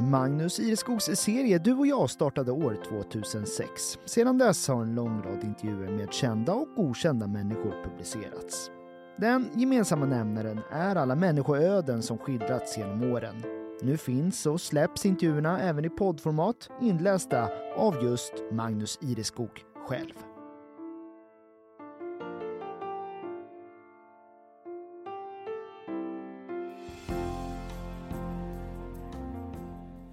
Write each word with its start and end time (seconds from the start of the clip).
Magnus 0.00 0.60
Ireskogs 0.60 1.04
serie 1.04 1.58
Du 1.58 1.74
och 1.74 1.86
jag 1.86 2.10
startade 2.10 2.52
år 2.52 2.78
2006. 2.88 3.98
Sedan 4.04 4.38
dess 4.38 4.68
har 4.68 4.82
en 4.82 4.94
lång 4.94 5.22
rad 5.22 5.44
intervjuer 5.44 5.90
med 5.90 6.12
kända 6.12 6.52
och 6.52 6.68
okända 6.76 7.26
människor 7.26 7.74
publicerats. 7.84 8.70
Den 9.18 9.48
gemensamma 9.54 10.06
nämnaren 10.06 10.60
är 10.70 10.96
alla 10.96 11.14
människoöden 11.14 12.02
som 12.02 12.18
skildrats 12.18 12.78
genom 12.78 13.12
åren. 13.12 13.42
Nu 13.82 13.96
finns 13.96 14.46
och 14.46 14.60
släpps 14.60 15.06
intervjuerna 15.06 15.60
även 15.60 15.84
i 15.84 15.90
poddformat 15.90 16.68
inlästa 16.80 17.48
av 17.76 18.04
just 18.04 18.32
Magnus 18.52 18.98
Ireskog 19.02 19.64
själv. 19.88 20.29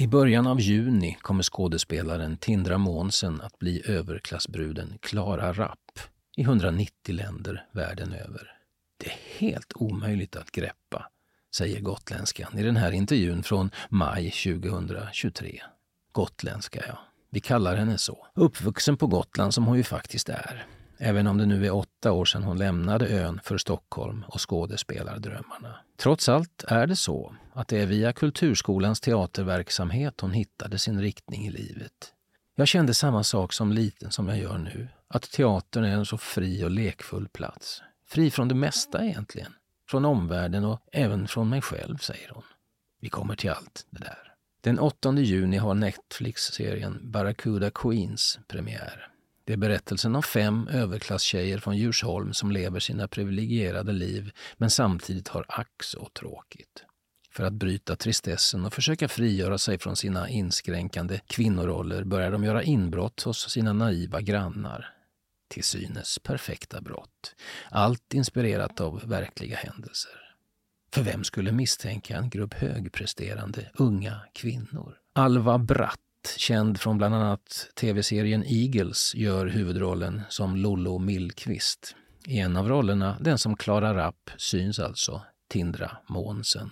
I 0.08 0.10
början 0.10 0.48
av 0.48 0.62
juni 0.62 1.18
kommer 1.22 1.44
skådespelaren 1.44 2.38
Tindra 2.38 2.78
Månsen 2.78 3.42
att 3.42 3.60
bli 3.60 3.82
överklassbruden 3.86 4.98
Klara 5.02 5.54
Rapp 5.54 6.00
i 6.38 6.42
190 6.42 7.16
länder 7.16 7.66
världen 7.72 8.14
över. 8.14 8.52
Det 8.98 9.10
är 9.10 9.18
helt 9.40 9.74
omöjligt 9.76 10.36
att 10.36 10.52
greppa, 10.52 11.10
säger 11.56 11.82
gotländskan 11.82 12.58
i 12.58 12.64
den 12.64 12.78
här 12.78 12.92
intervjun 12.92 13.44
från 13.44 13.72
maj 13.90 14.32
2023. 14.32 15.62
Gotländska, 16.12 16.84
ja. 16.88 17.00
Vi 17.30 17.40
kallar 17.40 17.76
henne 17.76 17.98
så. 17.98 18.28
Uppvuxen 18.34 18.98
på 18.98 19.08
Gotland 19.08 19.54
som 19.54 19.66
hon 19.66 19.78
ju 19.78 19.84
faktiskt 19.84 20.30
är. 20.30 20.66
Även 21.00 21.28
om 21.28 21.38
det 21.38 21.46
nu 21.46 21.66
är 21.66 21.72
åtta 21.72 22.12
år 22.12 22.26
sedan 22.26 22.44
hon 22.44 22.58
lämnade 22.58 23.08
ön 23.08 23.40
för 23.44 23.58
Stockholm 23.58 24.26
och 24.28 24.50
skådespelardrömmarna. 24.50 25.76
Trots 25.98 26.30
allt 26.30 26.64
är 26.68 26.88
det 26.88 26.96
så 26.96 27.36
att 27.54 27.68
det 27.68 27.82
är 27.82 27.86
via 27.86 28.14
Kulturskolans 28.14 29.02
teaterverksamhet 29.02 30.22
hon 30.22 30.32
hittade 30.32 30.78
sin 30.78 31.02
riktning 31.02 31.48
i 31.48 31.52
livet. 31.52 32.14
Jag 32.56 32.68
kände 32.68 32.94
samma 32.94 33.24
sak 33.24 33.54
som 33.54 33.72
liten 33.72 34.12
som 34.12 34.28
jag 34.28 34.38
gör 34.38 34.58
nu, 34.58 34.88
att 35.08 35.32
teatern 35.32 35.84
är 35.84 35.94
en 35.94 36.06
så 36.06 36.18
fri 36.18 36.64
och 36.64 36.72
lekfull 36.72 37.28
plats. 37.28 37.82
Fri 38.08 38.32
från 38.32 38.48
det 38.48 38.56
mesta 38.56 39.06
egentligen. 39.06 39.54
Från 39.90 40.06
omvärlden 40.06 40.66
och 40.66 40.82
även 40.92 41.28
från 41.28 41.50
mig 41.50 41.62
själv, 41.62 41.98
säger 41.98 42.30
hon. 42.30 42.44
Vi 43.02 43.10
kommer 43.10 43.36
till 43.36 43.50
allt 43.50 43.86
det 43.90 44.00
där. 44.00 44.34
Den 44.62 44.80
8 44.80 45.14
juni 45.14 45.58
har 45.58 45.74
Netflix-serien 45.74 47.12
Barracuda 47.12 47.72
Queens 47.72 48.40
premiär. 48.48 49.08
Det 49.48 49.54
är 49.54 49.58
berättelsen 49.58 50.16
om 50.16 50.24
fem 50.24 50.68
överklasstjejer 50.68 51.58
från 51.58 51.78
Djursholm 51.78 52.34
som 52.34 52.52
lever 52.52 52.80
sina 52.80 53.08
privilegierade 53.08 53.92
liv 53.92 54.32
men 54.58 54.70
samtidigt 54.70 55.28
har 55.28 55.46
ack 55.48 55.84
så 55.84 56.10
tråkigt. 56.20 56.84
För 57.32 57.44
att 57.44 57.54
bryta 57.54 57.96
tristessen 57.96 58.66
och 58.66 58.74
försöka 58.74 59.08
frigöra 59.08 59.58
sig 59.58 59.80
från 59.80 59.96
sina 59.96 60.30
inskränkande 60.30 61.20
kvinnoroller 61.28 62.04
börjar 62.04 62.32
de 62.32 62.44
göra 62.44 62.64
inbrott 62.64 63.22
hos 63.22 63.50
sina 63.50 63.74
naiva 63.74 64.22
grannar. 64.22 64.94
Till 65.48 65.64
synes 65.64 66.20
perfekta 66.20 66.82
brott. 66.82 67.36
Allt 67.72 68.14
inspirerat 68.14 68.82
av 68.82 69.10
verkliga 69.10 69.58
händelser. 69.58 70.36
För 70.94 71.02
vem 71.02 71.24
skulle 71.24 71.52
misstänka 71.52 72.18
en 72.18 72.30
grupp 72.30 72.54
högpresterande 72.54 73.72
unga 73.74 74.22
kvinnor? 74.34 74.98
Alva 75.14 75.58
Bratt 75.58 76.00
känd 76.38 76.80
från 76.80 76.98
bland 76.98 77.16
annat 77.16 77.70
tv-serien 77.76 78.44
Eagles, 78.48 79.16
gör 79.16 79.48
huvudrollen 79.48 80.22
som 80.30 80.56
Lollo 80.56 81.00
Millqvist. 81.00 81.96
I 82.26 82.40
en 82.40 82.58
av 82.58 82.70
rollerna, 82.70 83.18
den 83.20 83.38
som 83.38 83.56
Klara 83.56 83.94
Rapp, 83.94 84.30
syns 84.38 84.80
alltså 84.80 85.22
Tindra 85.50 85.98
Månsen. 86.10 86.72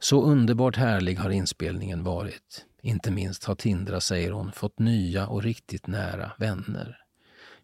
Så 0.00 0.22
underbart 0.22 0.76
härlig 0.76 1.16
har 1.16 1.30
inspelningen 1.30 2.04
varit. 2.04 2.64
Inte 2.82 3.10
minst 3.10 3.44
har 3.44 3.54
Tindra, 3.54 4.00
säger 4.00 4.30
hon, 4.30 4.52
fått 4.52 4.78
nya 4.78 5.26
och 5.26 5.42
riktigt 5.42 5.86
nära 5.86 6.32
vänner. 6.38 6.98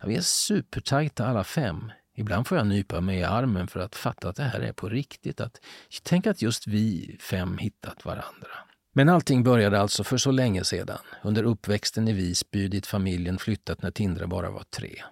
Ja, 0.01 0.07
vi 0.07 0.17
är 0.17 0.21
supertajta 0.21 1.27
alla 1.27 1.45
fem. 1.45 1.93
Ibland 2.15 2.47
får 2.47 2.59
jag 2.59 2.67
nypa 2.67 3.01
mig 3.01 3.19
i 3.19 3.25
armen 3.25 3.69
för 3.69 3.81
att 3.81 3.95
fatta 3.95 4.29
att 4.29 4.37
det 4.37 4.43
här 4.43 4.61
är 4.61 4.73
på 4.73 4.89
riktigt. 4.89 5.41
Att, 5.41 5.61
tänk 6.03 6.27
att 6.27 6.43
just 6.43 6.67
vi 6.67 7.17
fem 7.21 7.59
hittat 7.59 8.05
varandra. 8.05 8.49
Men 8.93 9.09
allting 9.09 9.43
började 9.43 9.81
alltså 9.81 10.05
för 10.05 10.17
så 10.17 10.31
länge 10.31 10.65
sedan, 10.65 10.99
under 11.23 11.43
uppväxten 11.43 12.09
i 12.09 12.13
Visby 12.13 12.69
dit 12.69 12.87
familjen 12.87 13.39
flyttat 13.39 13.83
när 13.83 13.91
Tindra 13.91 14.27
bara 14.27 14.51
var 14.51 14.63
tre. 14.63 15.03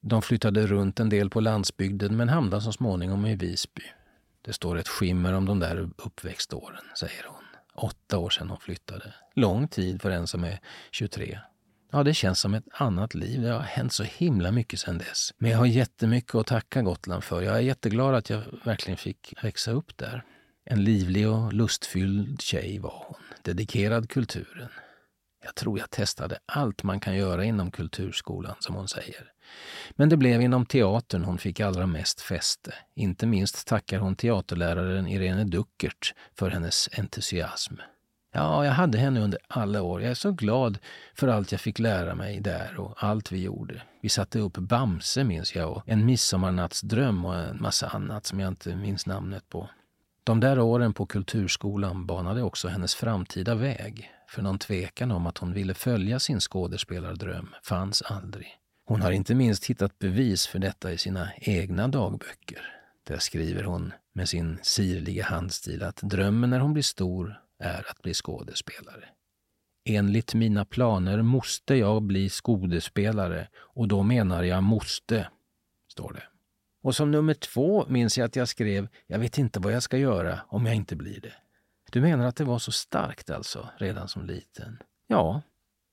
De 0.00 0.22
flyttade 0.22 0.66
runt 0.66 1.00
en 1.00 1.08
del 1.08 1.30
på 1.30 1.40
landsbygden 1.40 2.16
men 2.16 2.28
hamnade 2.28 2.62
så 2.62 2.72
småningom 2.72 3.26
i 3.26 3.36
Visby. 3.36 3.82
Det 4.42 4.52
står 4.52 4.78
ett 4.78 4.88
skimmer 4.88 5.32
om 5.32 5.46
de 5.46 5.58
där 5.58 5.90
uppväxtåren, 5.96 6.84
säger 6.98 7.24
hon. 7.28 7.42
Åtta 7.74 8.18
år 8.18 8.30
sedan 8.30 8.48
hon 8.48 8.60
flyttade. 8.60 9.14
Lång 9.34 9.68
tid 9.68 10.02
för 10.02 10.10
en 10.10 10.26
som 10.26 10.44
är 10.44 10.60
23. 10.90 11.38
Ja, 11.92 12.02
det 12.02 12.14
känns 12.14 12.40
som 12.40 12.54
ett 12.54 12.64
annat 12.72 13.14
liv. 13.14 13.42
Det 13.42 13.50
har 13.50 13.60
hänt 13.60 13.92
så 13.92 14.02
himla 14.02 14.52
mycket 14.52 14.80
sedan 14.80 14.98
dess. 14.98 15.34
Men 15.38 15.50
jag 15.50 15.58
har 15.58 15.66
jättemycket 15.66 16.34
att 16.34 16.46
tacka 16.46 16.82
Gotland 16.82 17.24
för. 17.24 17.42
Jag 17.42 17.56
är 17.56 17.60
jätteglad 17.60 18.14
att 18.14 18.30
jag 18.30 18.42
verkligen 18.64 18.96
fick 18.96 19.34
växa 19.42 19.70
upp 19.70 19.96
där. 19.96 20.24
En 20.64 20.84
livlig 20.84 21.28
och 21.28 21.52
lustfylld 21.52 22.40
tjej 22.42 22.78
var 22.78 23.04
hon, 23.06 23.20
dedikerad 23.42 24.08
kulturen. 24.10 24.68
Jag 25.44 25.54
tror 25.54 25.78
jag 25.78 25.90
testade 25.90 26.38
allt 26.46 26.82
man 26.82 27.00
kan 27.00 27.16
göra 27.16 27.44
inom 27.44 27.70
kulturskolan, 27.70 28.54
som 28.60 28.74
hon 28.74 28.88
säger. 28.88 29.32
Men 29.90 30.08
det 30.08 30.16
blev 30.16 30.42
inom 30.42 30.66
teatern 30.66 31.24
hon 31.24 31.38
fick 31.38 31.60
allra 31.60 31.86
mest 31.86 32.20
fäste. 32.20 32.74
Inte 32.94 33.26
minst 33.26 33.66
tackar 33.66 33.98
hon 33.98 34.16
teaterläraren 34.16 35.06
Irene 35.06 35.44
Duckert 35.44 36.14
för 36.34 36.50
hennes 36.50 36.88
entusiasm. 36.98 37.74
Ja, 38.34 38.64
jag 38.64 38.72
hade 38.72 38.98
henne 38.98 39.20
under 39.20 39.38
alla 39.48 39.82
år. 39.82 40.02
Jag 40.02 40.10
är 40.10 40.14
så 40.14 40.32
glad 40.32 40.78
för 41.14 41.28
allt 41.28 41.52
jag 41.52 41.60
fick 41.60 41.78
lära 41.78 42.14
mig 42.14 42.40
där 42.40 42.80
och 42.80 43.04
allt 43.04 43.32
vi 43.32 43.42
gjorde. 43.42 43.82
Vi 44.00 44.08
satte 44.08 44.38
upp 44.38 44.58
Bamse, 44.58 45.24
minns 45.24 45.54
jag, 45.54 45.72
och 45.72 45.82
En 45.86 46.06
midsommarnattsdröm 46.06 47.24
och 47.24 47.34
en 47.34 47.62
massa 47.62 47.88
annat 47.88 48.26
som 48.26 48.40
jag 48.40 48.48
inte 48.48 48.76
minns 48.76 49.06
namnet 49.06 49.48
på. 49.48 49.68
De 50.24 50.40
där 50.40 50.58
åren 50.58 50.94
på 50.94 51.06
kulturskolan 51.06 52.06
banade 52.06 52.42
också 52.42 52.68
hennes 52.68 52.94
framtida 52.94 53.54
väg. 53.54 54.10
För 54.28 54.42
någon 54.42 54.58
tvekan 54.58 55.10
om 55.10 55.26
att 55.26 55.38
hon 55.38 55.52
ville 55.52 55.74
följa 55.74 56.18
sin 56.18 56.40
skådespelardröm 56.40 57.54
fanns 57.62 58.02
aldrig. 58.02 58.48
Hon 58.84 59.02
har 59.02 59.12
inte 59.12 59.34
minst 59.34 59.66
hittat 59.66 59.98
bevis 59.98 60.46
för 60.46 60.58
detta 60.58 60.92
i 60.92 60.98
sina 60.98 61.28
egna 61.36 61.88
dagböcker. 61.88 62.60
Där 63.06 63.18
skriver 63.18 63.64
hon 63.64 63.92
med 64.12 64.28
sin 64.28 64.58
sirliga 64.62 65.24
handstil 65.24 65.82
att 65.82 65.96
drömmen 65.96 66.50
när 66.50 66.60
hon 66.60 66.72
blir 66.72 66.82
stor 66.82 67.40
är 67.58 67.90
att 67.90 68.02
bli 68.02 68.14
skådespelare. 68.14 69.04
Enligt 69.84 70.34
mina 70.34 70.64
planer 70.64 71.22
måste 71.22 71.74
jag 71.74 72.02
bli 72.02 72.28
skådespelare 72.28 73.48
och 73.56 73.88
då 73.88 74.02
menar 74.02 74.42
jag 74.42 74.62
måste, 74.62 75.28
står 75.88 76.12
det. 76.12 76.31
Och 76.82 76.94
som 76.96 77.10
nummer 77.10 77.34
två 77.34 77.86
minns 77.88 78.18
jag 78.18 78.24
att 78.24 78.36
jag 78.36 78.48
skrev 78.48 78.88
“Jag 79.06 79.18
vet 79.18 79.38
inte 79.38 79.60
vad 79.60 79.72
jag 79.72 79.82
ska 79.82 79.96
göra 79.98 80.40
om 80.48 80.66
jag 80.66 80.74
inte 80.74 80.96
blir 80.96 81.20
det”. 81.20 81.34
Du 81.90 82.00
menar 82.00 82.26
att 82.26 82.36
det 82.36 82.44
var 82.44 82.58
så 82.58 82.72
starkt 82.72 83.30
alltså, 83.30 83.68
redan 83.78 84.08
som 84.08 84.26
liten? 84.26 84.78
Ja, 85.06 85.42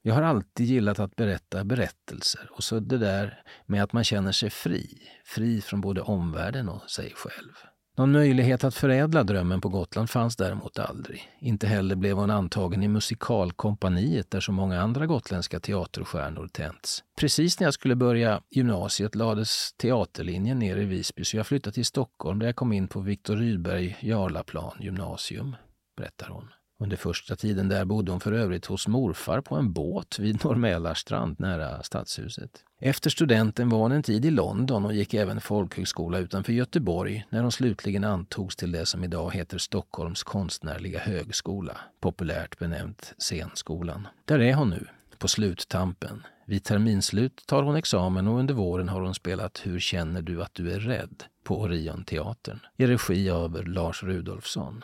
jag 0.01 0.13
har 0.13 0.21
alltid 0.21 0.65
gillat 0.65 0.99
att 0.99 1.15
berätta 1.15 1.63
berättelser 1.63 2.49
och 2.51 2.63
så 2.63 2.79
det 2.79 2.97
där 2.97 3.43
med 3.65 3.83
att 3.83 3.93
man 3.93 4.03
känner 4.03 4.31
sig 4.31 4.49
fri. 4.49 5.07
Fri 5.25 5.61
från 5.61 5.81
både 5.81 6.01
omvärlden 6.01 6.69
och 6.69 6.89
sig 6.89 7.13
själv. 7.15 7.53
Någon 7.99 8.11
möjlighet 8.11 8.63
att 8.63 8.75
förädla 8.75 9.23
drömmen 9.23 9.61
på 9.61 9.69
Gotland 9.69 10.09
fanns 10.09 10.35
däremot 10.35 10.79
aldrig. 10.79 11.29
Inte 11.39 11.67
heller 11.67 11.95
blev 11.95 12.17
hon 12.17 12.29
antagen 12.29 12.83
i 12.83 12.87
musikalkompaniet 12.87 14.31
där 14.31 14.39
så 14.39 14.51
många 14.51 14.81
andra 14.81 15.05
gotländska 15.05 15.59
teaterstjärnor 15.59 16.47
tänts. 16.47 17.03
Precis 17.19 17.59
när 17.59 17.67
jag 17.67 17.73
skulle 17.73 17.95
börja 17.95 18.41
gymnasiet 18.49 19.15
lades 19.15 19.73
teaterlinjen 19.73 20.59
ner 20.59 20.77
i 20.77 20.85
Visby 20.85 21.25
så 21.25 21.37
jag 21.37 21.47
flyttade 21.47 21.73
till 21.73 21.85
Stockholm 21.85 22.39
där 22.39 22.45
jag 22.45 22.55
kom 22.55 22.73
in 22.73 22.87
på 22.87 22.99
Viktor 22.99 23.35
Rydberg 23.35 23.97
Jarlaplan 23.99 24.77
gymnasium, 24.79 25.55
berättar 25.97 26.29
hon. 26.29 26.47
Under 26.81 26.97
första 26.97 27.35
tiden 27.35 27.69
där 27.69 27.85
bodde 27.85 28.11
hon 28.11 28.19
för 28.19 28.31
övrigt 28.31 28.65
hos 28.65 28.87
morfar 28.87 29.41
på 29.41 29.55
en 29.55 29.73
båt 29.73 30.19
vid 30.19 30.43
Norr 30.43 31.41
nära 31.41 31.83
Stadshuset. 31.83 32.63
Efter 32.81 33.09
studenten 33.09 33.69
var 33.69 33.79
hon 33.79 33.91
en 33.91 34.03
tid 34.03 34.25
i 34.25 34.31
London 34.31 34.85
och 34.85 34.93
gick 34.93 35.13
även 35.13 35.41
folkhögskola 35.41 36.17
utanför 36.17 36.53
Göteborg 36.53 37.25
när 37.29 37.41
hon 37.41 37.51
slutligen 37.51 38.03
antogs 38.03 38.55
till 38.55 38.71
det 38.71 38.85
som 38.85 39.03
idag 39.03 39.33
heter 39.33 39.57
Stockholms 39.57 40.23
konstnärliga 40.23 40.99
högskola, 40.99 41.77
populärt 41.99 42.59
benämnt 42.59 43.13
Scenskolan. 43.17 44.07
Där 44.25 44.39
är 44.39 44.53
hon 44.53 44.69
nu, 44.69 44.87
på 45.17 45.27
sluttampen. 45.27 46.23
Vid 46.45 46.63
terminslut 46.63 47.43
tar 47.47 47.63
hon 47.63 47.75
examen 47.75 48.27
och 48.27 48.39
under 48.39 48.53
våren 48.53 48.89
har 48.89 49.01
hon 49.01 49.15
spelat 49.15 49.61
Hur 49.63 49.79
känner 49.79 50.21
du 50.21 50.43
att 50.43 50.53
du 50.53 50.71
är 50.71 50.79
rädd? 50.79 51.23
på 51.43 51.61
Orionteatern 51.61 52.59
i 52.77 52.87
regi 52.87 53.29
av 53.29 53.67
Lars 53.67 54.03
Rudolfsson. 54.03 54.83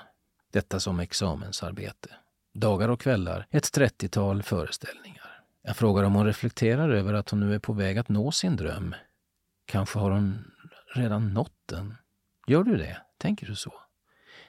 Detta 0.55 0.79
som 0.79 0.99
examensarbete. 0.99 2.09
Dagar 2.53 2.89
och 2.89 3.01
kvällar, 3.01 3.47
ett 3.51 3.71
trettiotal 3.71 4.43
föreställningar. 4.43 5.41
Jag 5.63 5.77
frågar 5.77 6.03
om 6.03 6.15
hon 6.15 6.25
reflekterar 6.25 6.89
över 6.89 7.13
att 7.13 7.29
hon 7.29 7.39
nu 7.39 7.55
är 7.55 7.59
på 7.59 7.73
väg 7.73 7.97
att 7.97 8.09
nå 8.09 8.31
sin 8.31 8.55
dröm. 8.55 8.95
Kanske 9.65 9.99
har 9.99 10.11
hon 10.11 10.51
redan 10.95 11.33
nått 11.33 11.57
den? 11.65 11.95
Gör 12.47 12.63
du 12.63 12.77
det? 12.77 12.97
Tänker 13.17 13.47
du 13.47 13.55
så? 13.55 13.73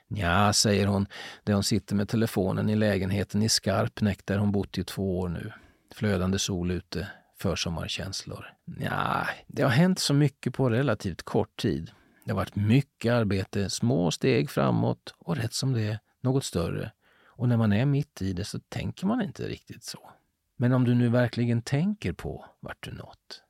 Ja, 0.08 0.53
säger 0.53 0.87
hon, 0.87 1.06
där 1.44 1.55
hon 1.55 1.64
sitter 1.64 1.94
med 1.94 2.08
telefonen 2.08 2.70
i 2.70 2.76
lägenheten 2.76 3.43
i 3.43 3.49
Skarpnäck 3.49 4.26
där 4.26 4.38
hon 4.38 4.53
bott 4.53 4.79
i 4.79 4.85
två 4.85 5.19
år 5.19 5.29
nu. 5.29 5.53
Flödande 5.94 6.38
sol 6.38 6.70
ute, 6.70 7.08
försommarkänslor. 7.38 8.53
Ja, 8.81 9.26
det 9.47 9.62
har 9.62 9.70
hänt 9.70 9.99
så 9.99 10.14
mycket 10.14 10.55
på 10.55 10.70
relativt 10.70 11.23
kort 11.23 11.56
tid. 11.56 11.91
Det 12.26 12.32
har 12.32 12.37
varit 12.37 12.56
mycket 12.56 13.12
arbete, 13.12 13.70
små 13.70 14.11
steg 14.11 14.50
framåt 14.50 15.14
och 15.19 15.37
rätt 15.37 15.55
som 15.55 15.73
det 15.73 15.82
är 15.82 15.99
något 16.20 16.44
större. 16.44 16.93
Och 17.26 17.49
när 17.49 17.56
man 17.56 17.73
är 17.73 17.87
mitt 17.87 18.23
i 18.23 18.32
det 18.32 18.44
så 18.44 18.58
tänker 18.58 19.06
man 19.06 19.23
inte 19.23 19.49
riktigt 19.49 19.84
så. 19.84 20.11
Men 20.56 20.73
om 20.73 20.84
du 20.84 20.94
nu 20.94 21.08
verkligen 21.08 21.62
tänker 21.62 22.12
på 22.12 22.44
vart 22.61 22.84
du 22.84 22.93
nått. 22.93 23.43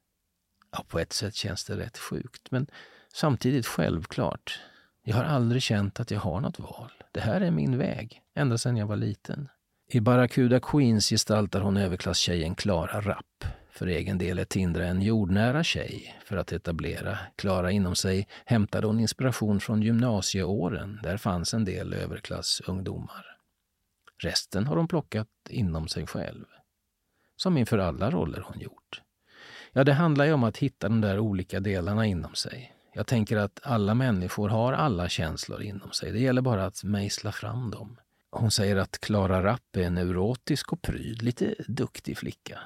Ja, 0.72 0.84
på 0.88 0.98
ett 0.98 1.12
sätt 1.12 1.34
känns 1.34 1.64
det 1.64 1.76
rätt 1.76 1.98
sjukt, 1.98 2.50
men 2.50 2.66
samtidigt 3.12 3.66
självklart. 3.66 4.60
Jag 5.02 5.16
har 5.16 5.24
aldrig 5.24 5.62
känt 5.62 6.00
att 6.00 6.10
jag 6.10 6.20
har 6.20 6.40
något 6.40 6.58
val. 6.58 6.92
Det 7.12 7.20
här 7.20 7.40
är 7.40 7.50
min 7.50 7.78
väg, 7.78 8.22
ända 8.34 8.58
sedan 8.58 8.76
jag 8.76 8.86
var 8.86 8.96
liten. 8.96 9.48
I 9.88 10.00
Barracuda 10.00 10.60
Queens 10.60 11.08
gestaltar 11.08 11.60
hon 11.60 11.76
överklasstjejen 11.76 12.54
Klara 12.54 13.00
Rapp. 13.00 13.44
För 13.76 13.86
egen 13.86 14.18
del 14.18 14.38
är 14.38 14.44
Tindra 14.44 14.86
en 14.86 15.02
jordnära 15.02 15.64
tjej. 15.64 16.20
För 16.24 16.36
att 16.36 16.52
etablera 16.52 17.18
Klara 17.36 17.70
inom 17.70 17.96
sig 17.96 18.28
hämtade 18.44 18.86
hon 18.86 19.00
inspiration 19.00 19.60
från 19.60 19.82
gymnasieåren. 19.82 21.00
Där 21.02 21.16
fanns 21.16 21.54
en 21.54 21.64
del 21.64 21.94
överklassungdomar. 21.94 23.36
Resten 24.22 24.66
har 24.66 24.76
hon 24.76 24.88
plockat 24.88 25.28
inom 25.48 25.88
sig 25.88 26.06
själv. 26.06 26.44
Som 27.36 27.58
inför 27.58 27.78
alla 27.78 28.10
roller 28.10 28.44
hon 28.46 28.60
gjort. 28.60 29.02
Ja, 29.72 29.84
det 29.84 29.92
handlar 29.92 30.24
ju 30.24 30.32
om 30.32 30.44
att 30.44 30.56
hitta 30.56 30.88
de 30.88 31.00
där 31.00 31.18
olika 31.18 31.60
delarna 31.60 32.06
inom 32.06 32.34
sig. 32.34 32.72
Jag 32.94 33.06
tänker 33.06 33.36
att 33.36 33.60
alla 33.62 33.94
människor 33.94 34.48
har 34.48 34.72
alla 34.72 35.08
känslor 35.08 35.62
inom 35.62 35.92
sig. 35.92 36.12
Det 36.12 36.18
gäller 36.20 36.42
bara 36.42 36.64
att 36.64 36.84
mejsla 36.84 37.32
fram 37.32 37.70
dem. 37.70 38.00
Hon 38.30 38.50
säger 38.50 38.76
att 38.76 38.98
Klara 38.98 39.42
Rapp 39.42 39.76
är 39.76 39.90
neurotisk 39.90 40.72
och 40.72 40.82
pryd, 40.82 41.22
lite 41.22 41.54
duktig 41.68 42.18
flicka. 42.18 42.58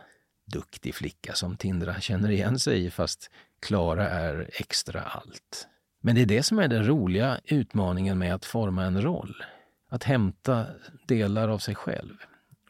Duktig 0.52 0.94
flicka 0.94 1.34
som 1.34 1.56
Tindra 1.56 2.00
känner 2.00 2.30
igen 2.30 2.58
sig 2.58 2.84
i, 2.84 2.90
fast 2.90 3.30
Klara 3.60 4.08
är 4.08 4.50
extra 4.52 5.02
allt. 5.02 5.66
Men 6.00 6.14
det 6.14 6.22
är 6.22 6.26
det 6.26 6.42
som 6.42 6.58
är 6.58 6.68
den 6.68 6.86
roliga 6.86 7.40
utmaningen 7.44 8.18
med 8.18 8.34
att 8.34 8.44
forma 8.44 8.84
en 8.84 9.02
roll. 9.02 9.44
Att 9.88 10.04
hämta 10.04 10.66
delar 11.06 11.48
av 11.48 11.58
sig 11.58 11.74
själv. 11.74 12.14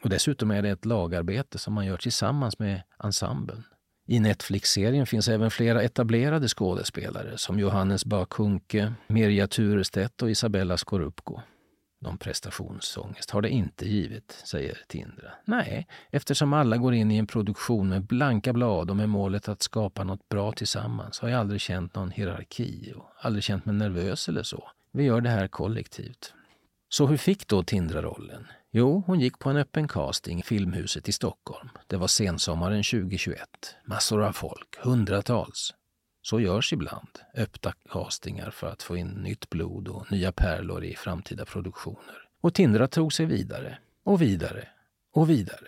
Och 0.03 0.09
dessutom 0.09 0.51
är 0.51 0.61
det 0.61 0.69
ett 0.69 0.85
lagarbete 0.85 1.57
som 1.57 1.73
man 1.73 1.85
gör 1.85 1.97
tillsammans 1.97 2.59
med 2.59 2.81
ensemblen. 3.03 3.63
I 4.07 4.19
Netflix-serien 4.19 5.05
finns 5.05 5.27
även 5.27 5.51
flera 5.51 5.81
etablerade 5.81 6.47
skådespelare 6.47 7.37
som 7.37 7.59
Johannes 7.59 8.05
Bakunke, 8.05 8.93
Mirja 9.07 9.47
Turestedt 9.47 10.21
och 10.21 10.31
Isabella 10.31 10.77
Scorupco. 10.77 11.41
Någon 12.01 12.17
prestationsångest 12.17 13.31
har 13.31 13.41
det 13.41 13.49
inte 13.49 13.89
givit, 13.89 14.41
säger 14.45 14.77
Tindra. 14.87 15.31
Nej, 15.45 15.87
eftersom 16.09 16.53
alla 16.53 16.77
går 16.77 16.93
in 16.93 17.11
i 17.11 17.17
en 17.17 17.27
produktion 17.27 17.89
med 17.89 18.03
blanka 18.03 18.53
blad 18.53 18.89
och 18.89 18.95
med 18.95 19.09
målet 19.09 19.49
att 19.49 19.61
skapa 19.61 20.03
något 20.03 20.29
bra 20.29 20.51
tillsammans 20.51 21.19
har 21.19 21.29
jag 21.29 21.39
aldrig 21.39 21.61
känt 21.61 21.95
någon 21.95 22.11
hierarki 22.11 22.93
och 22.95 23.05
aldrig 23.21 23.43
känt 23.43 23.65
mig 23.65 23.75
nervös 23.75 24.29
eller 24.29 24.43
så. 24.43 24.71
Vi 24.91 25.03
gör 25.03 25.21
det 25.21 25.29
här 25.29 25.47
kollektivt. 25.47 26.33
Så 26.89 27.07
hur 27.07 27.17
fick 27.17 27.47
då 27.47 27.63
Tindra 27.63 28.01
rollen? 28.01 28.47
Jo, 28.71 29.03
hon 29.05 29.19
gick 29.19 29.39
på 29.39 29.49
en 29.49 29.57
öppen 29.57 29.87
casting 29.87 30.39
i 30.39 30.43
Filmhuset 30.43 31.09
i 31.09 31.11
Stockholm. 31.11 31.69
Det 31.87 31.97
var 31.97 32.07
sensommaren 32.07 32.83
2021. 32.83 33.39
Massor 33.85 34.23
av 34.23 34.31
folk, 34.31 34.77
hundratals. 34.83 35.73
Så 36.21 36.39
görs 36.39 36.73
ibland, 36.73 37.19
öppna 37.35 37.73
castingar 37.89 38.51
för 38.51 38.67
att 38.67 38.83
få 38.83 38.97
in 38.97 39.07
nytt 39.07 39.49
blod 39.49 39.87
och 39.87 40.11
nya 40.11 40.31
pärlor 40.31 40.83
i 40.83 40.95
framtida 40.95 41.45
produktioner. 41.45 42.27
Och 42.41 42.53
Tindra 42.53 42.87
tog 42.87 43.13
sig 43.13 43.25
vidare, 43.25 43.77
och 44.03 44.21
vidare, 44.21 44.67
och 45.11 45.29
vidare. 45.29 45.67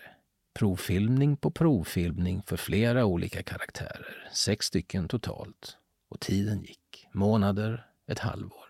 Provfilmning 0.54 1.36
på 1.36 1.50
provfilmning 1.50 2.42
för 2.46 2.56
flera 2.56 3.04
olika 3.04 3.42
karaktärer, 3.42 4.28
sex 4.32 4.66
stycken 4.66 5.08
totalt. 5.08 5.76
Och 6.08 6.20
tiden 6.20 6.62
gick, 6.62 7.06
månader, 7.12 7.86
ett 8.06 8.18
halvår. 8.18 8.64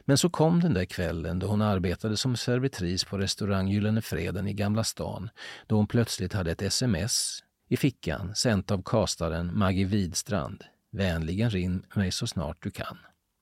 Men 0.00 0.18
så 0.18 0.30
kom 0.30 0.60
den 0.60 0.74
där 0.74 0.84
kvällen 0.84 1.38
då 1.38 1.46
hon 1.46 1.62
arbetade 1.62 2.16
som 2.16 2.36
servitris 2.36 3.04
på 3.04 3.18
restaurang 3.18 3.68
Gyllene 3.68 4.02
Freden 4.02 4.48
i 4.48 4.52
Gamla 4.52 4.84
stan, 4.84 5.30
då 5.66 5.76
hon 5.76 5.86
plötsligt 5.86 6.32
hade 6.32 6.50
ett 6.50 6.62
sms 6.62 7.42
i 7.68 7.76
fickan 7.76 8.34
sänt 8.34 8.70
av 8.70 8.82
kastaren 8.82 9.58
Maggie 9.58 9.84
Widstrand. 9.84 10.64
Vänligen 10.96 11.50
ring 11.50 11.82
mig 11.94 12.12
så 12.12 12.26
snart 12.26 12.62
du 12.62 12.70
kan. 12.70 12.98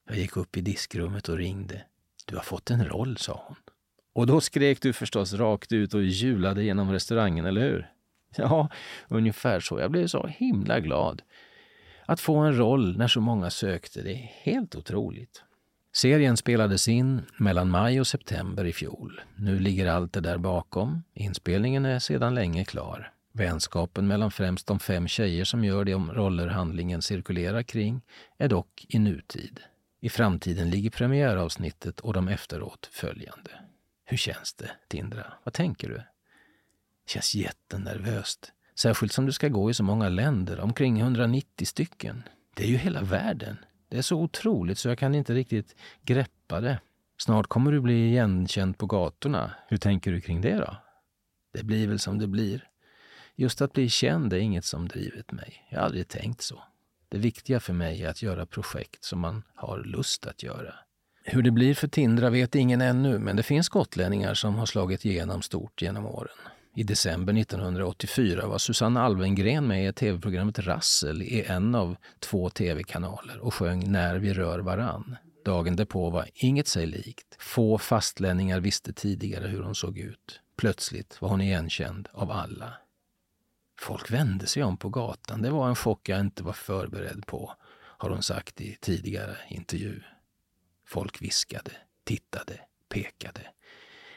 Jag 0.08 0.16
gick 0.16 0.36
upp 0.36 0.56
i 0.56 0.60
diskrummet 0.60 1.28
och 1.28 1.36
ringde. 1.36 1.84
Du 2.26 2.36
har 2.36 2.42
fått 2.42 2.70
en 2.70 2.84
roll, 2.84 3.16
sa 3.16 3.44
hon. 3.46 3.56
Och 4.14 4.26
då 4.26 4.40
skrek 4.40 4.82
du 4.82 4.92
förstås 4.92 5.32
rakt 5.32 5.72
ut 5.72 5.94
och 5.94 6.02
julade 6.02 6.62
genom 6.62 6.92
restaurangen, 6.92 7.46
eller 7.46 7.60
hur? 7.60 7.90
Ja, 8.36 8.68
ungefär 9.08 9.60
så. 9.60 9.80
Jag 9.80 9.90
blev 9.90 10.06
så 10.06 10.26
himla 10.26 10.80
glad. 10.80 11.22
Att 12.06 12.20
få 12.20 12.36
en 12.36 12.58
roll 12.58 12.98
när 12.98 13.08
så 13.08 13.20
många 13.20 13.50
sökte, 13.50 14.02
det 14.02 14.12
är 14.12 14.30
helt 14.42 14.74
otroligt. 14.74 15.42
Serien 15.94 16.36
spelades 16.36 16.88
in 16.88 17.22
mellan 17.38 17.70
maj 17.70 18.00
och 18.00 18.06
september 18.06 18.64
i 18.64 18.72
fjol. 18.72 19.20
Nu 19.36 19.58
ligger 19.58 19.86
allt 19.86 20.12
det 20.12 20.20
där 20.20 20.38
bakom. 20.38 21.02
Inspelningen 21.14 21.84
är 21.84 21.98
sedan 21.98 22.34
länge 22.34 22.64
klar. 22.64 23.12
Vänskapen 23.32 24.06
mellan 24.06 24.30
främst 24.30 24.66
de 24.66 24.80
fem 24.80 25.08
tjejer 25.08 25.44
som 25.44 25.64
gör 25.64 25.84
de 25.84 26.12
roller 26.12 26.46
handlingen 26.46 27.02
cirkulerar 27.02 27.62
kring 27.62 28.02
är 28.38 28.48
dock 28.48 28.86
i 28.88 28.98
nutid. 28.98 29.60
I 30.00 30.08
framtiden 30.08 30.70
ligger 30.70 30.90
premiäravsnittet 30.90 32.00
och 32.00 32.12
de 32.12 32.28
efteråt 32.28 32.88
följande. 32.92 33.50
Hur 34.04 34.16
känns 34.16 34.54
det, 34.54 34.70
Tindra? 34.88 35.32
Vad 35.44 35.54
tänker 35.54 35.88
du? 35.88 35.94
Det 35.94 37.10
känns 37.10 37.34
jättenervöst. 37.34 38.52
Särskilt 38.74 39.12
som 39.12 39.26
du 39.26 39.32
ska 39.32 39.48
gå 39.48 39.70
i 39.70 39.74
så 39.74 39.82
många 39.82 40.08
länder, 40.08 40.60
omkring 40.60 41.00
190 41.00 41.66
stycken. 41.66 42.22
Det 42.54 42.64
är 42.64 42.68
ju 42.68 42.76
hela 42.76 43.02
världen. 43.02 43.56
Det 43.88 43.98
är 43.98 44.02
så 44.02 44.20
otroligt 44.20 44.78
så 44.78 44.88
jag 44.88 44.98
kan 44.98 45.14
inte 45.14 45.34
riktigt 45.34 45.76
greppa 46.02 46.60
det. 46.60 46.80
Snart 47.18 47.46
kommer 47.46 47.72
du 47.72 47.80
bli 47.80 48.08
igenkänd 48.08 48.78
på 48.78 48.86
gatorna. 48.86 49.52
Hur 49.68 49.76
tänker 49.76 50.12
du 50.12 50.20
kring 50.20 50.40
det 50.40 50.56
då? 50.56 50.76
Det 51.52 51.62
blir 51.64 51.88
väl 51.88 51.98
som 51.98 52.18
det 52.18 52.26
blir. 52.26 52.68
Just 53.36 53.62
att 53.62 53.72
bli 53.72 53.88
känd 53.88 54.32
är 54.32 54.38
inget 54.38 54.64
som 54.64 54.88
drivit 54.88 55.32
mig. 55.32 55.66
Jag 55.70 55.78
har 55.78 55.86
aldrig 55.86 56.08
tänkt 56.08 56.42
så. 56.42 56.62
Det 57.08 57.18
viktiga 57.18 57.60
för 57.60 57.72
mig 57.72 58.02
är 58.02 58.08
att 58.08 58.22
göra 58.22 58.46
projekt 58.46 59.04
som 59.04 59.20
man 59.20 59.42
har 59.54 59.84
lust 59.84 60.26
att 60.26 60.42
göra. 60.42 60.74
Hur 61.24 61.42
det 61.42 61.50
blir 61.50 61.74
för 61.74 61.88
Tindra 61.88 62.30
vet 62.30 62.54
ingen 62.54 62.80
ännu, 62.80 63.18
men 63.18 63.36
det 63.36 63.42
finns 63.42 63.68
gotlänningar 63.68 64.34
som 64.34 64.54
har 64.54 64.66
slagit 64.66 65.04
igenom 65.04 65.42
stort 65.42 65.82
genom 65.82 66.06
åren. 66.06 66.36
I 66.76 66.82
december 66.82 67.38
1984 67.38 68.46
var 68.46 68.58
Susanne 68.58 69.00
Alvengren 69.00 69.66
med 69.66 69.88
i 69.88 69.92
tv-programmet 69.92 70.58
Rassel 70.58 71.22
i 71.22 71.44
en 71.46 71.74
av 71.74 71.96
två 72.20 72.50
tv-kanaler 72.50 73.38
och 73.38 73.54
sjöng 73.54 73.92
När 73.92 74.16
vi 74.16 74.34
rör 74.34 74.58
varann. 74.58 75.16
Dagen 75.44 75.76
därpå 75.76 76.10
var 76.10 76.28
inget 76.34 76.68
sig 76.68 76.86
likt. 76.86 77.36
Få 77.38 77.78
fastlänningar 77.78 78.60
visste 78.60 78.92
tidigare 78.92 79.48
hur 79.48 79.62
hon 79.62 79.74
såg 79.74 79.98
ut. 79.98 80.40
Plötsligt 80.56 81.22
var 81.22 81.28
hon 81.28 81.40
igenkänd 81.40 82.08
av 82.12 82.30
alla. 82.30 82.72
Folk 83.82 84.10
vände 84.10 84.46
sig 84.46 84.62
om 84.62 84.76
på 84.76 84.88
gatan. 84.88 85.42
Det 85.42 85.50
var 85.50 85.68
en 85.68 85.74
chock 85.74 86.08
jag 86.08 86.20
inte 86.20 86.42
var 86.42 86.52
förberedd 86.52 87.26
på, 87.26 87.54
har 87.72 88.10
hon 88.10 88.22
sagt 88.22 88.60
i 88.60 88.76
tidigare 88.80 89.36
intervju. 89.48 90.00
Folk 90.86 91.22
viskade, 91.22 91.70
tittade, 92.04 92.60
pekade. 92.88 93.40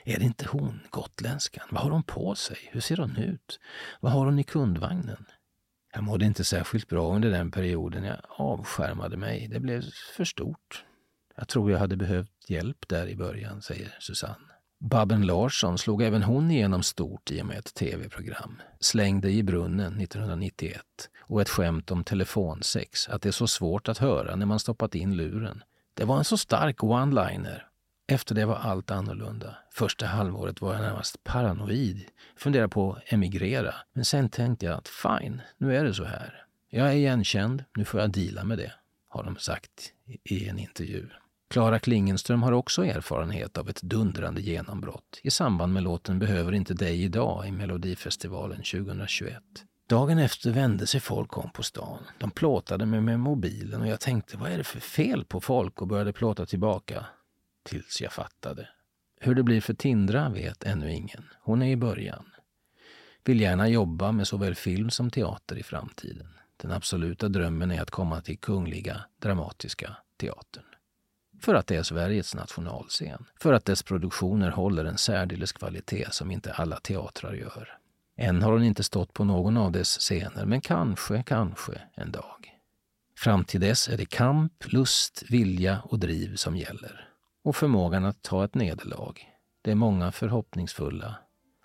Är 0.03 0.19
det 0.19 0.25
inte 0.25 0.47
hon, 0.47 0.79
gotländskan? 0.89 1.67
Vad 1.71 1.83
har 1.83 1.89
hon 1.89 2.03
på 2.03 2.35
sig? 2.35 2.57
Hur 2.71 2.81
ser 2.81 2.97
hon 2.97 3.17
ut? 3.17 3.59
Vad 3.99 4.11
har 4.11 4.25
hon 4.25 4.39
i 4.39 4.43
kundvagnen? 4.43 5.25
Jag 5.93 6.03
mådde 6.03 6.25
inte 6.25 6.43
särskilt 6.43 6.87
bra 6.87 7.15
under 7.15 7.29
den 7.29 7.51
perioden. 7.51 8.03
Jag 8.03 8.19
avskärmade 8.29 9.17
mig. 9.17 9.47
Det 9.47 9.59
blev 9.59 9.83
för 10.15 10.25
stort. 10.25 10.85
Jag 11.35 11.47
tror 11.47 11.71
jag 11.71 11.79
hade 11.79 11.97
behövt 11.97 12.49
hjälp 12.49 12.87
där 12.87 13.07
i 13.07 13.15
början, 13.15 13.61
säger 13.61 13.97
Susanne. 13.99 14.54
Babben 14.89 15.25
Larsson 15.25 15.77
slog 15.77 16.01
även 16.01 16.23
hon 16.23 16.51
igenom 16.51 16.83
stort 16.83 17.31
i 17.31 17.41
och 17.41 17.45
med 17.45 17.57
ett 17.57 17.73
tv-program. 17.73 18.61
Slängde 18.79 19.31
i 19.31 19.43
brunnen 19.43 20.01
1991 20.01 20.81
och 21.19 21.41
ett 21.41 21.49
skämt 21.49 21.91
om 21.91 22.03
telefonsex, 22.03 23.09
att 23.09 23.21
det 23.21 23.29
är 23.29 23.31
så 23.31 23.47
svårt 23.47 23.89
att 23.89 23.97
höra 23.97 24.35
när 24.35 24.45
man 24.45 24.59
stoppat 24.59 24.95
in 24.95 25.17
luren. 25.17 25.63
Det 25.93 26.05
var 26.05 26.17
en 26.17 26.23
så 26.23 26.37
stark 26.37 26.83
one-liner 26.83 27.63
efter 28.07 28.35
det 28.35 28.45
var 28.45 28.55
allt 28.55 28.91
annorlunda. 28.91 29.55
Första 29.71 30.05
halvåret 30.05 30.61
var 30.61 30.73
jag 30.73 30.81
närmast 30.81 31.23
paranoid. 31.23 32.05
Funderade 32.37 32.69
på 32.69 32.93
att 32.93 33.13
emigrera. 33.13 33.75
Men 33.93 34.05
sen 34.05 34.29
tänkte 34.29 34.65
jag 34.65 34.77
att 34.77 34.87
fine, 34.87 35.41
nu 35.57 35.77
är 35.77 35.83
det 35.83 35.93
så 35.93 36.03
här. 36.03 36.45
Jag 36.69 36.87
är 36.87 36.93
igenkänd, 36.93 37.63
nu 37.75 37.85
får 37.85 37.99
jag 37.99 38.11
deala 38.11 38.43
med 38.43 38.57
det, 38.57 38.71
har 39.07 39.23
de 39.23 39.37
sagt 39.37 39.93
i 40.23 40.49
en 40.49 40.59
intervju. 40.59 41.09
Klara 41.47 41.79
Klingenström 41.79 42.43
har 42.43 42.51
också 42.51 42.85
erfarenhet 42.85 43.57
av 43.57 43.69
ett 43.69 43.81
dundrande 43.81 44.41
genombrott 44.41 45.19
i 45.23 45.31
samband 45.31 45.73
med 45.73 45.83
låten 45.83 46.19
Behöver 46.19 46.51
inte 46.51 46.73
dig 46.73 47.03
idag 47.03 47.47
i 47.47 47.51
Melodifestivalen 47.51 48.57
2021. 48.57 49.43
Dagen 49.89 50.19
efter 50.19 50.51
vände 50.51 50.87
sig 50.87 50.99
folk 50.99 51.37
om 51.37 51.49
på 51.49 51.63
stan. 51.63 52.03
De 52.17 52.31
plåtade 52.31 52.85
mig 52.85 53.01
med 53.01 53.19
mobilen 53.19 53.81
och 53.81 53.87
jag 53.87 53.99
tänkte, 53.99 54.37
vad 54.37 54.51
är 54.51 54.57
det 54.57 54.63
för 54.63 54.79
fel 54.79 55.25
på 55.25 55.41
folk? 55.41 55.81
och 55.81 55.87
började 55.87 56.13
plåta 56.13 56.45
tillbaka. 56.45 57.05
tills 57.63 58.01
jag 58.01 58.13
fattade. 58.13 58.69
Hur 59.19 59.35
det 59.35 59.43
blir 59.43 59.61
för 59.61 59.73
Tindra 59.73 60.29
vet 60.29 60.63
ännu 60.63 60.93
ingen. 60.93 61.23
Hon 61.41 61.61
är 61.61 61.71
i 61.71 61.75
början. 61.75 62.25
Vill 63.23 63.41
gärna 63.41 63.67
jobba 63.67 64.11
med 64.11 64.27
såväl 64.27 64.55
film 64.55 64.89
som 64.89 65.11
teater 65.11 65.55
i 65.55 65.63
framtiden. 65.63 66.27
Den 66.57 66.71
absoluta 66.71 67.29
drömmen 67.29 67.71
är 67.71 67.81
att 67.81 67.91
komma 67.91 68.21
till 68.21 68.39
Kungliga 68.39 69.05
Dramatiska 69.21 69.97
Teatern. 70.17 70.74
För 71.45 71.55
att 71.55 71.67
det 71.67 71.75
är 71.75 71.83
Sveriges 71.83 72.35
nationalscen. 72.35 73.25
För 73.41 73.53
att 73.53 73.65
dess 73.65 73.83
produktioner 73.83 74.51
håller 74.51 74.85
en 74.85 74.97
särdeles 74.97 75.51
kvalitet 75.51 76.07
som 76.11 76.31
inte 76.31 76.53
alla 76.53 76.79
teatrar 76.79 77.33
gör. 77.33 77.77
Än 78.17 78.41
har 78.41 78.51
hon 78.51 78.63
inte 78.63 78.83
stått 78.83 79.13
på 79.13 79.23
någon 79.23 79.57
av 79.57 79.71
dess 79.71 79.97
scener, 79.97 80.45
men 80.45 80.61
kanske, 80.61 81.23
kanske 81.23 81.81
en 81.93 82.11
dag. 82.11 82.51
Fram 83.17 83.43
till 83.43 83.61
dess 83.61 83.87
är 83.87 83.97
det 83.97 84.05
kamp, 84.05 84.53
lust, 84.65 85.23
vilja 85.29 85.81
och 85.83 85.99
driv 85.99 86.35
som 86.35 86.57
gäller. 86.57 87.09
Och 87.43 87.55
förmågan 87.55 88.05
att 88.05 88.21
ta 88.21 88.45
ett 88.45 88.55
nederlag. 88.55 89.13
Det 89.61 89.71
är 89.71 89.75
många 89.75 90.11
förhoppningsfulla 90.11 91.15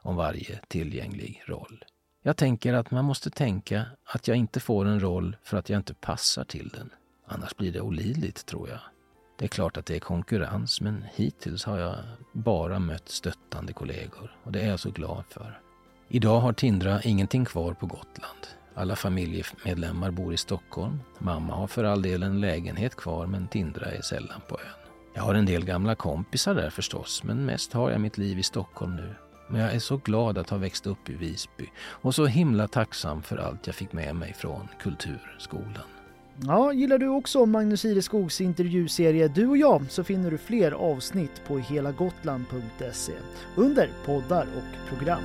om 0.03 0.17
varje 0.17 0.61
tillgänglig 0.69 1.43
roll. 1.47 1.85
Jag 2.23 2.37
tänker 2.37 2.75
att 2.75 2.91
man 2.91 3.05
måste 3.05 3.31
tänka 3.31 3.87
att 4.05 4.29
jag 4.29 4.37
inte 4.37 4.61
får 4.61 4.85
en 4.85 5.01
roll 5.01 5.37
för 5.43 5.57
att 5.57 5.69
jag 5.69 5.79
inte 5.79 5.95
passar 5.95 6.45
till 6.45 6.69
den. 6.69 6.91
Annars 7.27 7.57
blir 7.57 7.73
det 7.73 7.81
olidligt, 7.81 8.47
tror 8.47 8.69
jag. 8.69 8.81
Det 9.41 9.47
är 9.47 9.49
klart 9.49 9.77
att 9.77 9.87
det 9.87 9.97
är 9.97 10.01
konkurrens, 10.01 10.81
men 10.81 11.05
hittills 11.15 11.65
har 11.65 11.79
jag 11.79 11.95
bara 12.33 12.79
mött 12.79 13.09
stöttande 13.09 13.73
kollegor 13.73 14.37
och 14.43 14.53
det 14.53 14.61
är 14.61 14.69
jag 14.69 14.81
så 14.81 14.91
glad 14.91 15.25
för. 15.29 15.61
Idag 16.09 16.41
har 16.41 16.53
Tindra 16.53 17.03
ingenting 17.03 17.45
kvar 17.45 17.75
på 17.75 17.87
Gotland. 17.87 18.47
Alla 18.75 18.97
familjemedlemmar 18.97 20.11
bor 20.11 20.35
i 20.35 20.37
Stockholm. 20.37 21.01
Mamma 21.19 21.55
har 21.55 21.67
för 21.67 21.85
all 21.85 22.03
del 22.03 22.23
en 22.23 22.41
lägenhet 22.41 22.97
kvar, 22.97 23.27
men 23.27 23.49
Tindra 23.49 23.87
är 23.87 24.03
sällan 24.03 24.41
på 24.49 24.55
ön. 24.55 24.93
Jag 25.15 25.23
har 25.23 25.35
en 25.35 25.47
del 25.47 25.65
gamla 25.65 25.95
kompisar 25.95 26.55
där 26.55 26.71
förstås, 26.71 27.23
men 27.25 27.45
mest 27.45 27.73
har 27.73 27.91
jag 27.91 28.01
mitt 28.01 28.19
liv 28.19 28.39
i 28.39 28.43
Stockholm 28.43 28.97
nu. 28.97 29.15
Men 29.49 29.61
jag 29.61 29.75
är 29.75 29.79
så 29.79 29.97
glad 29.97 30.39
att 30.39 30.51
ha 30.51 30.57
växt 30.57 30.87
upp 30.87 31.11
i 31.11 31.15
Visby 31.15 31.67
och 31.87 32.15
så 32.15 32.27
himla 32.27 32.69
tacksam 32.69 33.23
för 33.23 33.37
allt 33.37 33.67
jag 33.67 33.77
fick 33.77 33.93
med 33.93 34.17
mig 34.17 34.35
från 34.35 34.69
Kulturskolan. 34.83 36.00
Ja, 36.47 36.73
gillar 36.73 36.99
du 36.99 37.09
också 37.09 37.47
Magnus 37.47 37.85
Ireskogs 37.85 38.41
intervjuserie 38.41 39.29
Du 39.29 39.47
och 39.47 39.57
jag 39.57 39.91
så 39.91 40.05
finner 40.05 40.31
du 40.31 40.39
fler 40.39 40.73
avsnitt 40.73 41.43
på 41.47 41.59
helagotland.se 41.59 43.13
under 43.57 43.91
poddar 44.07 44.47
och 44.57 44.89
program. 44.89 45.23